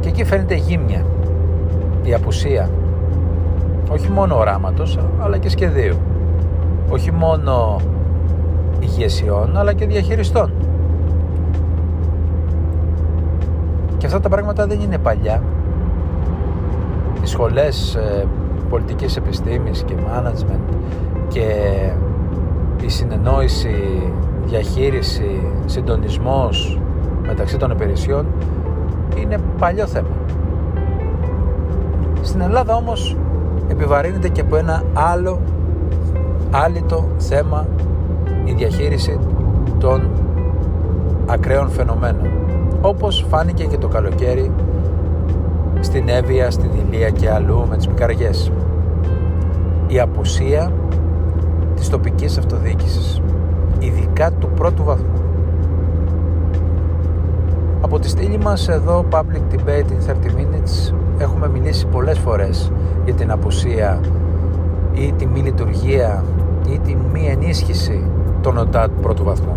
Και 0.00 0.08
εκεί 0.08 0.25
φαίνεται 0.25 0.54
γύμνια 0.54 1.04
η 2.04 2.14
απουσία. 2.14 2.70
Όχι 3.90 4.11
μόνο 4.11 4.38
οράματος 4.38 4.99
αλλά 5.20 5.38
και 5.38 5.49
σχεδίου. 5.49 5.96
Όχι 6.90 7.12
μόνο 7.12 7.80
ηγεσιών 8.80 9.56
αλλά 9.56 9.73
και 9.73 9.87
διαχειριστών. 9.87 10.52
Και 13.96 14.06
αυτά 14.06 14.20
τα 14.20 14.28
πράγματα 14.28 14.66
δεν 14.66 14.80
είναι 14.80 14.99
παλιά. 14.99 15.42
Οι 17.23 17.26
σχολές 17.26 17.94
ε, 17.94 18.26
πολιτικής 18.70 19.16
επιστήμης 19.16 19.82
και 19.82 19.94
management 19.94 20.75
και 21.28 21.46
η 22.84 22.88
συνεννόηση, 22.88 24.02
διαχείριση, 24.44 25.40
συντονισμός 25.64 26.80
μεταξύ 27.26 27.56
των 27.56 27.70
υπηρεσιών 27.70 28.26
είναι 29.16 29.38
παλιό 29.58 29.87
θέμα. 29.87 30.24
Στην 32.25 32.40
Ελλάδα 32.40 32.75
όμως 32.75 33.16
επιβαρύνεται 33.69 34.28
και 34.28 34.40
από 34.40 34.57
ένα 34.57 34.83
άλλο 34.93 35.40
άλυτο 36.50 37.09
θέμα 37.19 37.66
η 38.45 38.52
διαχείριση 38.52 39.19
των 39.78 40.11
ακραίων 41.26 41.71
φαινομένων 41.71 42.28
όπως 42.81 43.26
φάνηκε 43.28 43.64
και 43.64 43.78
το 43.78 43.88
καλοκαίρι 43.88 44.52
στην 45.81 46.09
Εύβοια, 46.09 46.50
στη 46.50 46.69
Δηλία 46.69 47.11
και 47.11 47.31
αλλού 47.31 47.66
με 47.69 47.76
τις 47.76 47.88
πικαριές. 47.88 48.52
Η 49.87 50.00
απουσία 50.00 50.73
της 51.76 51.88
τοπικής 51.88 52.38
αυτοδιοίκησης, 52.38 53.23
ειδικά 53.78 54.33
του 54.33 54.49
πρώτου 54.54 54.85
βαθμού. 54.85 55.23
Από 57.81 57.99
τη 57.99 58.09
στήλη 58.09 58.38
μας 58.38 58.69
εδώ 58.69 59.04
Public 59.11 59.54
Debate 59.54 59.90
in 59.90 60.00
30 60.07 60.12
Minutes 60.12 61.03
έχουμε 61.18 61.49
μιλήσει 61.49 61.87
πολλές 61.87 62.18
φορές 62.18 62.73
για 63.04 63.14
την 63.14 63.30
απουσία 63.30 64.00
ή 64.94 65.12
τη 65.12 65.26
μη 65.26 65.40
λειτουργία 65.40 66.25
ή 66.68 66.78
τη 66.78 66.97
μη 67.12 67.26
ενίσχυση 67.26 68.06
των 68.42 68.59
ΟΤΑ 68.59 68.88
του 68.88 69.00
πρώτου 69.00 69.25
βαθμού. 69.25 69.56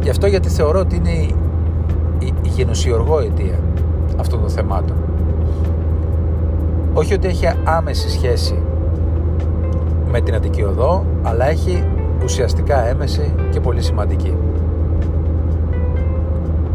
Γι' 0.00 0.10
αυτό 0.10 0.26
γιατί 0.26 0.48
θεωρώ 0.48 0.78
ότι 0.78 0.96
είναι 0.96 1.10
η, 1.10 1.34
η, 2.18 2.34
η 2.42 2.48
γενουσιοργό 2.48 3.18
αιτία 3.18 3.58
αυτών 4.16 4.40
των 4.40 4.50
θεμάτων. 4.50 4.96
Όχι 6.94 7.14
ότι 7.14 7.28
έχει 7.28 7.46
άμεση 7.64 8.10
σχέση 8.10 8.62
με 10.10 10.20
την 10.20 10.34
Αττική 10.34 10.62
Οδό, 10.62 11.04
αλλά 11.22 11.48
έχει 11.48 11.84
ουσιαστικά 12.24 12.86
έμεση 12.86 13.34
και 13.50 13.60
πολύ 13.60 13.82
σημαντική. 13.82 14.34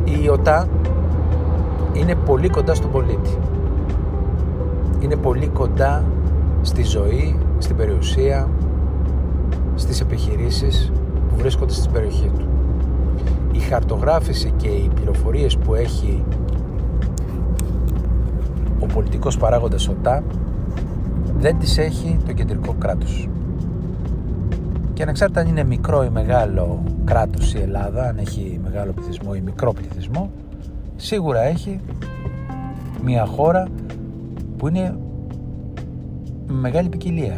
Η 0.04 0.30
ΟΤΑ 0.30 0.68
είναι 2.00 2.16
πολύ 2.16 2.50
κοντά 2.50 2.74
στον 2.74 2.92
πολίτη. 2.92 3.38
Είναι 5.00 5.16
πολύ 5.16 5.48
κοντά 5.48 6.04
στη 6.62 6.84
ζωή, 6.84 7.40
στην 7.58 7.76
περιουσία, 7.76 8.50
στις 9.76 10.02
επιχειρήσεις 10.02 10.92
που 11.30 11.36
βρίσκονται 11.36 11.74
στην 11.74 11.92
περιοχή 11.92 12.32
του. 12.38 12.48
Η 13.52 13.60
χαρτογράφηση 13.60 14.54
και 14.58 14.68
οι 14.68 14.90
πληροφορίες 14.96 15.58
που 15.58 15.76
έχει 15.76 16.24
ο 18.80 18.86
πολιτικός 18.86 19.38
παράγοντας 19.38 19.88
ΟΤΑ 19.88 20.24
δεν 21.40 21.58
τις 21.60 21.78
έχει 21.78 22.20
το 22.26 22.34
κεντρικό 22.34 22.76
κράτος. 22.80 23.30
Και 24.94 25.04
ανεξάρτητα 25.04 25.42
αν 25.42 25.48
είναι 25.48 25.64
μικρό 25.64 26.04
ή 26.04 26.10
μεγάλο 26.10 26.84
κράτος 27.04 27.54
η 27.54 27.60
Ελλάδα, 27.62 28.08
αν 28.08 28.18
έχει 28.18 28.60
μεγάλο 28.64 28.92
πληθυσμό 28.92 29.32
ή 29.36 29.42
μικρό 29.42 29.74
πληθυσμό, 29.74 30.32
σίγουρα 30.98 31.42
έχει 31.42 31.80
μια 33.04 33.26
χώρα 33.26 33.68
που 34.58 34.68
είναι 34.68 34.98
με 36.48 36.54
μεγάλη 36.54 36.90
ποικιλία. 36.90 37.38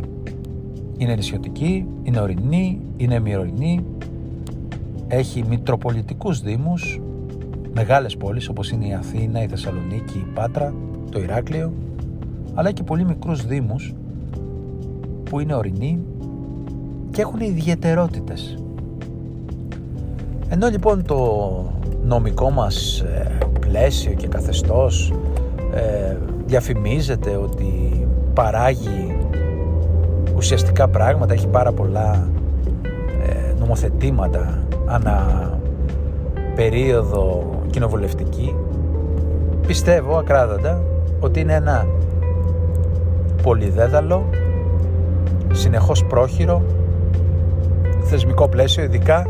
Είναι 0.98 1.16
νησιωτική, 1.16 1.86
είναι 2.04 2.20
ορεινή, 2.20 2.82
είναι 2.98 3.20
μυρωινή, 3.20 3.84
έχει 5.08 5.44
μητροπολιτικούς 5.50 6.42
δήμους, 6.42 7.02
μεγάλες 7.74 8.18
πόλεις 8.18 8.50
όπως 8.50 8.72
είναι 8.72 8.88
η 8.88 8.94
Αθήνα, 8.94 9.44
η 9.44 9.48
Θεσσαλονίκη, 9.48 10.18
η 10.18 10.28
Πάτρα, 10.34 10.74
το 11.12 11.20
Ηράκλειο, 11.20 11.74
αλλά 12.54 12.72
και 12.72 12.84
πολύ 12.84 13.06
μικρούς 13.06 13.46
δήμους 13.46 13.94
που 15.24 15.40
είναι 15.40 15.56
ορεινοί 15.56 16.00
και 17.12 17.22
έχουν 17.22 17.40
ιδιαιτερότητες. 17.40 18.58
Ενώ 20.50 20.68
λοιπόν 20.68 21.04
το 21.04 21.18
νομικό 22.04 22.50
μας 22.50 23.00
ε, 23.00 23.38
πλαίσιο 23.70 24.14
και 24.14 24.28
καθεστώς 24.28 25.14
ε, 25.74 26.16
διαφημίζεται 26.46 27.36
ότι 27.36 28.08
παράγει 28.34 29.18
ουσιαστικά 30.36 30.88
πράγματα, 30.88 31.34
έχει 31.34 31.48
πάρα 31.48 31.72
πολλά 31.72 32.30
ε, 33.28 33.54
νομοθετήματα 33.60 34.64
ανά 34.86 35.50
περίοδο 36.56 37.50
κοινοβουλευτική. 37.70 38.56
Πιστεύω 39.68 40.18
ακράδαντα 40.18 40.82
ότι 41.20 41.40
είναι 41.40 41.54
ένα 41.54 41.88
πολυδέδαλο 43.44 44.30
συνεχώς 45.52 46.06
πρόχειρο 46.06 46.62
θεσμικό 48.04 48.48
πλαίσιο 48.48 48.84
ειδικά 48.84 49.28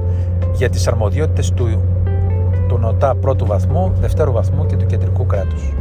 για 0.54 0.69
τις 0.69 0.88
αρμοδιότητες 0.88 1.52
του, 1.52 1.82
του 2.70 2.78
νοτά 2.78 3.16
πρώτου 3.16 3.46
βαθμού, 3.46 3.92
δευτέρου 4.00 4.32
βαθμού 4.32 4.66
και 4.66 4.76
του 4.76 4.86
κεντρικού 4.86 5.26
κράτους 5.26 5.74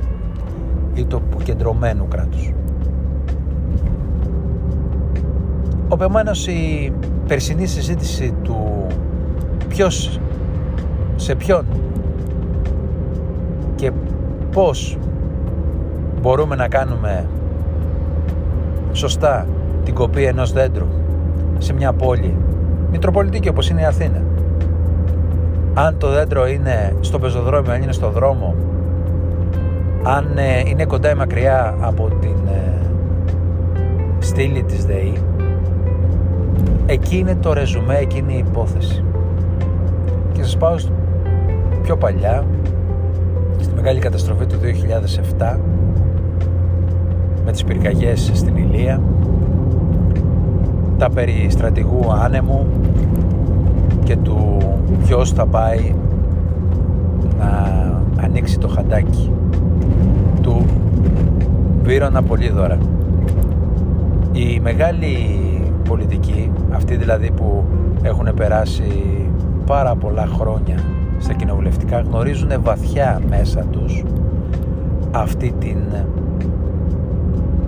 ή 0.95 1.05
του 1.05 1.23
κεντρωμένου 1.43 2.09
κράτους. 2.09 2.53
Οπομένως 5.89 6.47
η 6.47 6.93
περσινή 7.27 7.67
συζήτηση 7.67 8.35
του 8.43 8.87
ποιος 9.69 10.21
σε 11.17 11.35
ποιον 11.35 11.65
και 13.75 13.93
πώς 14.53 14.99
μπορούμε 16.21 16.57
να 16.57 16.69
κάνουμε 16.69 17.29
σωστά 18.93 19.47
την 19.85 19.95
κοπή 19.95 20.25
ενός 20.25 20.53
δέντρου 20.53 20.87
σε 21.59 21.73
μια 21.73 21.93
πόλη 21.93 22.37
Μητροπολιτική 22.91 23.49
όπως 23.49 23.71
είναι 23.71 23.81
η 23.81 23.85
Αθήνα. 23.85 24.28
Αν 25.87 25.99
το 25.99 26.09
δέντρο 26.09 26.49
είναι 26.49 26.97
στο 27.01 27.19
πεζοδρόμιο, 27.19 27.73
αν 27.73 27.83
είναι 27.83 27.93
στο 27.93 28.11
δρόμο, 28.11 28.55
αν 30.03 30.39
ε, 30.39 30.63
είναι 30.67 30.85
κοντά 30.85 31.11
ή 31.11 31.15
μακριά 31.15 31.77
από 31.81 32.09
την 32.21 32.37
ε, 32.47 32.73
στήλη 34.19 34.63
της 34.63 34.85
ΔΕΗ, 34.85 35.13
εκεί 36.87 37.17
είναι 37.17 37.35
το 37.35 37.53
ρεζουμέ, 37.53 37.97
εκεί 37.97 38.19
είναι 38.19 38.33
η 38.33 38.45
υπόθεση. 38.49 39.05
Και 40.33 40.43
σας 40.43 40.57
πάω 40.57 40.75
πιο 41.83 41.97
παλιά, 41.97 42.45
στη 43.61 43.75
μεγάλη 43.75 43.99
καταστροφή 43.99 44.47
του 44.47 44.57
2007, 45.39 45.57
με 47.45 47.53
τις 47.53 47.65
πυρκαγιές 47.65 48.31
στην 48.35 48.57
Ηλία, 48.57 49.01
τα 50.99 51.11
περί 51.11 51.47
στρατηγού 51.51 52.13
άνεμου 52.13 52.67
και 54.09 54.17
του 54.17 54.59
ποιος 55.05 55.33
θα 55.33 55.47
πάει 55.47 55.95
να 57.39 57.73
ανοίξει 58.25 58.59
το 58.59 58.69
χαντάκι 58.69 59.33
του 60.43 60.67
Βύρονα 61.83 62.23
Πολύδωρα. 62.23 62.79
Η 64.33 64.61
μεγάλη 64.61 65.17
πολιτική, 65.89 66.51
αυτοί 66.71 66.97
δηλαδή 66.97 67.31
που 67.31 67.65
έχουν 68.03 68.29
περάσει 68.37 68.91
πάρα 69.67 69.95
πολλά 69.95 70.27
χρόνια 70.27 70.77
στα 71.19 71.33
κοινοβουλευτικά, 71.33 72.01
γνωρίζουν 72.01 72.51
βαθιά 72.63 73.21
μέσα 73.29 73.61
τους 73.61 74.05
αυτή 75.11 75.55
την 75.59 75.79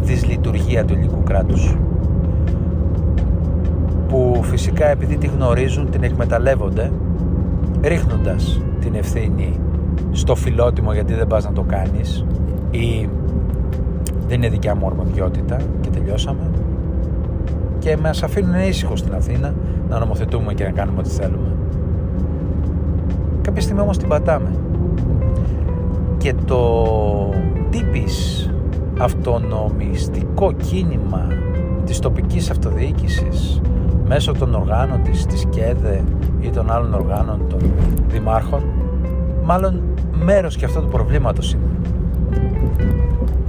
δυσλειτουργία 0.03 0.85
του 0.85 0.93
ελληνικού 0.93 1.23
κράτους 1.23 1.77
που 4.11 4.41
φυσικά 4.43 4.87
επειδή 4.89 5.17
τη 5.17 5.27
γνωρίζουν 5.27 5.91
την 5.91 6.03
εκμεταλλεύονται 6.03 6.93
ρίχνοντας 7.83 8.61
την 8.81 8.95
ευθύνη 8.95 9.61
στο 10.11 10.35
φιλότιμο 10.35 10.93
γιατί 10.93 11.15
δεν 11.15 11.27
πας 11.27 11.45
να 11.45 11.53
το 11.53 11.63
κάνεις 11.63 12.25
ή 12.71 13.09
δεν 14.29 14.39
είναι 14.39 14.49
δικιά 14.49 14.75
μου 14.75 14.87
αρμοδιότητα 14.87 15.57
και 15.81 15.89
τελειώσαμε 15.89 16.51
και 17.79 17.97
μας 17.97 18.23
αφήνουν 18.23 18.55
ήσυχο 18.55 18.97
στην 18.97 19.15
Αθήνα 19.15 19.55
να 19.89 19.99
νομοθετούμε 19.99 20.55
και 20.55 20.65
να 20.65 20.71
κάνουμε 20.71 20.99
ό,τι 20.99 21.09
θέλουμε. 21.11 21.57
Κάποια 23.43 23.63
στιγμή 23.63 23.81
όμως 23.81 23.99
την 23.99 24.09
πατάμε 24.09 24.51
και 26.19 26.35
το 26.45 26.85
τύπης 27.71 28.51
αυτονομιστικό 28.99 30.53
κίνημα 30.53 31.27
της 31.85 31.99
τοπικής 31.99 32.51
αυτοδιοίκησης 32.51 33.61
μέσω 34.13 34.33
των 34.33 34.55
οργάνων 34.55 35.03
της, 35.03 35.27
της 35.27 35.45
ΚΕΔΕ 35.51 36.03
ή 36.41 36.51
των 36.51 36.71
άλλων 36.71 36.95
οργάνων 36.95 37.41
των 37.49 37.59
δημάρχων 38.09 38.63
μάλλον 39.45 39.83
μέρος 40.13 40.57
και 40.57 40.65
αυτό 40.65 40.81
του 40.81 40.89
προβλήματος 40.89 41.53
είναι. 41.53 41.63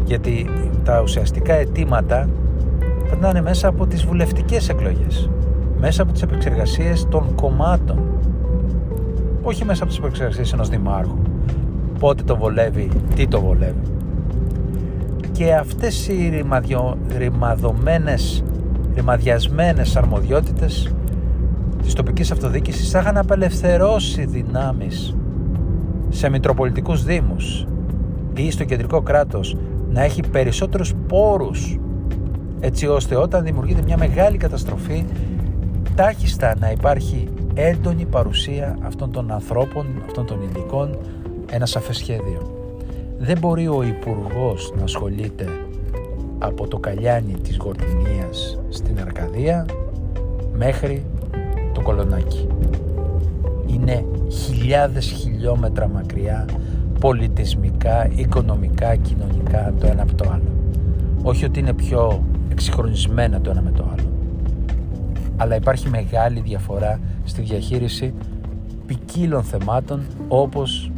Γιατί 0.06 0.50
τα 0.84 1.02
ουσιαστικά 1.02 1.54
αιτήματα 1.54 2.30
περνάνε 3.10 3.42
μέσα 3.42 3.68
από 3.68 3.88
τις 3.88 4.06
βουλευτικές 4.06 4.70
εκλογές, 4.70 5.30
μέσα 5.80 6.02
από 6.02 6.12
τις 6.12 6.22
επεξεργασίες 6.22 7.08
των 7.10 7.36
κομμάτων, 7.36 8.00
όχι 9.42 9.66
μέσα 9.66 9.84
από 9.84 9.92
τις 9.92 10.02
επεξεργασίες 10.02 10.54
ενός 10.54 10.70
δημάρχου. 10.70 11.18
Πότε 12.00 12.24
το 12.24 12.38
βολεύει, 12.38 12.90
τι 13.16 13.28
το 13.28 13.42
βολεύει. 13.42 13.82
Και 15.32 15.54
αυτές 15.54 16.08
οι 16.08 16.30
ρημαδιο, 16.30 16.98
ρημαδωμένες, 17.18 18.44
ρημαδιασμένες 18.96 19.96
αρμοδιότητες 19.96 20.94
της 21.82 21.94
τοπικής 21.94 22.32
αυτοδιοίκησης 22.32 22.90
θα 22.90 23.00
είχαν 23.00 23.18
απελευθερώσει 23.18 24.26
δυνάμεις 24.26 25.16
σε 26.10 26.30
μητροπολιτικούς 26.30 27.04
δήμους 27.04 27.68
ή 28.36 28.52
στο 28.52 28.64
κεντρικό 28.64 29.02
κράτος 29.02 29.58
να 29.90 30.04
έχει 30.04 30.22
περισσότερους 30.32 30.94
πόρους 31.08 31.80
έτσι 32.60 32.88
ώστε 32.88 33.16
όταν 33.16 33.44
δημιουργείται 33.44 33.82
μια 33.82 33.98
μεγάλη 33.98 34.38
καταστροφή 34.38 35.06
τάχιστα 35.96 36.56
να 36.60 36.72
υπάρχει 36.72 37.28
έντονη 37.54 38.06
παρουσία 38.06 38.78
αυτών 38.82 39.12
των 39.12 39.32
ανθρώπων, 39.32 39.86
αυτών 40.06 40.26
των 40.26 40.42
υλικών, 40.42 40.98
ένα 41.52 41.66
σαφές 41.66 41.98
σχέδιο. 41.98 42.52
Δεν 43.20 43.38
μπορεί 43.40 43.68
ο 43.68 43.84
υπουργός 43.84 44.74
να 44.78 44.84
ασχολείται 44.84 45.48
από 46.44 46.68
το 46.68 46.78
καλιάνι 46.78 47.34
της 47.34 47.58
Γορτινίας 47.58 48.60
στην 48.70 49.00
Αρκαδία 49.00 49.66
μέχρι 50.54 51.06
το 51.74 51.82
Κολονάκι. 51.82 52.48
Είναι 53.66 54.06
χιλιάδες 54.30 55.06
χιλιόμετρα 55.06 55.88
μακριά 55.88 56.46
πολιτισμικά, 57.00 58.08
οικονομικά, 58.16 58.96
κοινωνικά 58.96 59.74
το 59.80 59.88
ένα 59.88 60.02
από 60.02 60.16
το 60.16 60.30
άλλο. 60.34 60.52
Όχι 61.24 61.46
ότι 61.46 61.60
είναι 61.60 61.74
πιο 61.74 62.24
εξυγχρονισμένα 62.50 63.42
το 63.42 63.50
ένα 63.50 63.62
με 63.62 63.72
το 63.72 63.84
άλλο. 63.92 64.10
Αλλά 65.38 65.56
υπάρχει 65.56 65.90
μεγάλη 65.90 66.40
διαφορά 66.40 67.00
στη 67.24 67.42
διαχείριση 67.42 68.14
ποικίλων 68.86 69.44
θεμάτων 69.44 70.02
όπως 70.28 70.92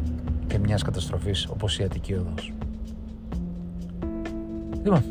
και 0.47 0.59
μιας 0.59 0.81
καταστροφής 0.81 1.47
όπως 1.51 1.79
η 1.79 1.83
Αττική 1.83 2.13
Οδός. 2.13 2.53
Λοιπόν, 4.83 5.03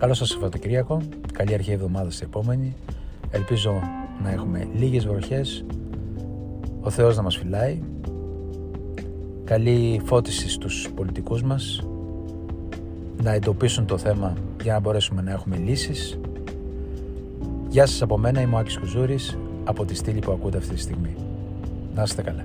καλό 0.00 0.14
σας 0.14 0.28
Σαββατοκυριακό, 0.28 1.02
καλή 1.32 1.54
αρχή 1.54 1.70
εβδομάδας 1.70 2.14
στην 2.14 2.26
επόμενη. 2.26 2.74
Ελπίζω 3.30 3.80
να 4.22 4.30
έχουμε 4.30 4.68
λίγες 4.74 5.06
βροχές, 5.06 5.64
ο 6.80 6.90
Θεός 6.90 7.16
να 7.16 7.22
μας 7.22 7.36
φυλάει, 7.36 7.82
καλή 9.44 10.00
φώτιση 10.04 10.48
στους 10.48 10.88
πολιτικούς 10.94 11.42
μας, 11.42 11.82
να 13.22 13.32
εντοπίσουν 13.32 13.86
το 13.86 13.98
θέμα 13.98 14.36
για 14.62 14.72
να 14.72 14.80
μπορέσουμε 14.80 15.22
να 15.22 15.30
έχουμε 15.30 15.56
λύσεις. 15.56 16.18
Γεια 17.68 17.86
σας 17.86 18.02
από 18.02 18.18
μένα, 18.18 18.40
είμαι 18.40 18.54
ο 18.54 18.58
Άκης 18.58 18.78
Κουζούρης, 18.78 19.38
από 19.64 19.84
τη 19.84 19.94
στήλη 19.94 20.18
που 20.18 20.32
ακούτε 20.32 20.56
αυτή 20.58 20.74
τη 20.74 20.80
στιγμή. 20.80 21.14
Να 21.94 22.02
είστε 22.02 22.22
καλά. 22.22 22.44